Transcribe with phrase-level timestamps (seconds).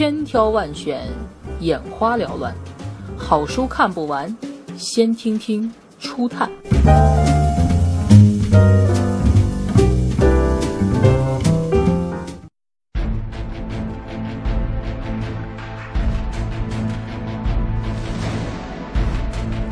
[0.00, 1.06] 千挑万选，
[1.60, 2.54] 眼花缭乱，
[3.18, 4.34] 好书看不完，
[4.74, 6.50] 先听听初探。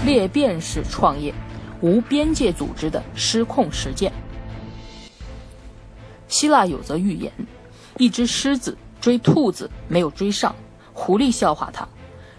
[0.05, 1.33] 裂变式创业，
[1.81, 4.13] 无边界组织的失控实践。
[6.29, 7.33] 希腊有则寓言，
[7.97, 8.77] 一只狮子
[9.09, 10.55] 追兔子没有追上，
[10.93, 11.89] 狐狸笑话他，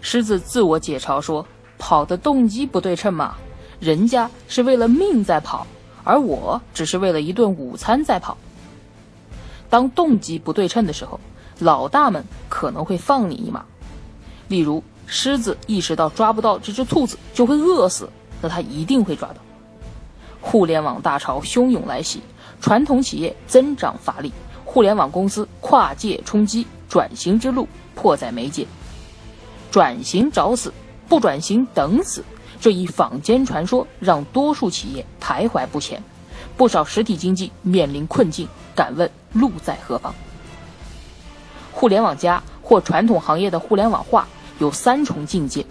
[0.01, 1.43] 狮子自我解嘲说
[1.79, 3.37] ：“跑的动机不对称嘛，
[3.79, 5.65] 人家是为了命在跑，
[6.03, 8.37] 而我只是为了一顿午餐在跑。”
[9.67, 11.19] 当动机不对称的时候，
[11.57, 13.65] 老大们可能会放你一马，
[14.47, 14.83] 例如。
[15.11, 18.07] 狮子意识到抓不到这只兔子就会饿死，
[18.43, 19.37] 那它一定会抓到。
[20.39, 22.21] 互联网大潮汹涌来袭，
[22.61, 24.31] 传统企业增长乏力，
[24.71, 28.67] 互联网公司跨界冲击，转型之路迫在眉睫。
[29.71, 30.71] 转型找死，
[31.07, 32.23] 不转型等死，
[32.61, 35.99] 这一坊间传说让多数企业徘徊不前，
[36.55, 40.13] 不少实体经济面临困境，敢问路在何方？
[41.71, 44.27] 互联网加或传统行业的互联网化。
[44.59, 45.65] 有三重境界，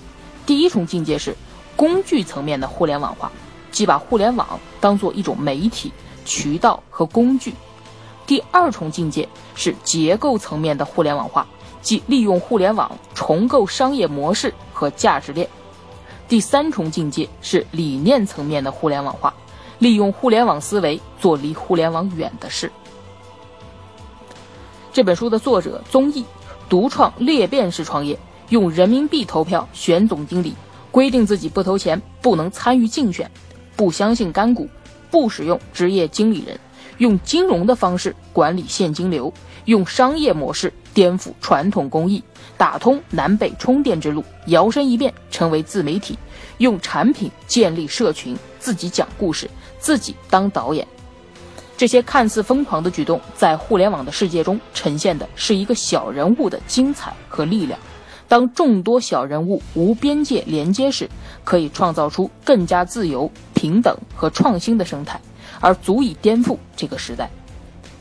[0.44, 1.36] 第一重境界是
[1.76, 3.30] 工具层面的互联网化，
[3.70, 5.92] 即把互联网当做一种媒体、
[6.24, 7.52] 渠道和工具；
[8.28, 11.46] 第二重境界是结构层面的互联网化，
[11.80, 15.48] 即利用互联网重构商业模式和价值链；
[16.28, 19.32] 第三重境界是理念层面的互联网化，
[19.78, 22.70] 利用互联网思维做离互联网远的事。
[24.92, 26.22] 这本书的作者宗毅
[26.68, 28.18] 独创裂变式创业。
[28.50, 30.54] 用人民币投票选总经理，
[30.90, 33.30] 规定自己不投钱不能参与竞选，
[33.76, 34.66] 不相信干股，
[35.10, 36.58] 不使用职业经理人，
[36.98, 39.32] 用金融的方式管理现金流，
[39.64, 42.22] 用商业模式颠覆传统工艺，
[42.56, 46.18] 打通南北充电之路，摇身一变成为自媒体，
[46.58, 49.48] 用产品建立社群，自己讲故事，
[49.78, 50.86] 自己当导演。
[51.76, 57.78] 这些看似疯狂的举动，在互联网的世界中呈现的是一个小人物的精彩和力量。
[58.26, 61.08] 当众多小人物无边界连接时，
[61.44, 65.20] 可以创造出更加自由、平等和创新的生态，
[65.60, 67.30] 而足以颠覆这个时代。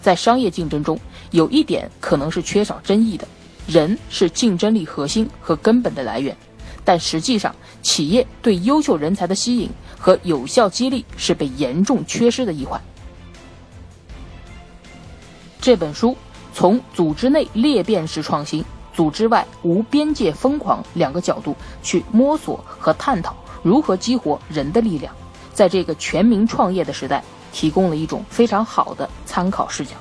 [0.01, 0.99] 在商业竞争中，
[1.31, 3.27] 有一点可能是缺少争议的：
[3.67, 6.35] 人是竞争力核心和根本的来源。
[6.83, 12.81] 但实际上，企业对优秀人才的吸引和有效激励是被严重缺失的一环。
[15.59, 16.15] 这本书
[16.53, 18.63] 从组织内裂变式创新。
[18.93, 25.13] 组织外无边界疯狂两个角度去摸索和探讨如何激活人的力量，
[25.57, 29.95] 在这个全民创业的时代，提供了一种非常好的参考视角。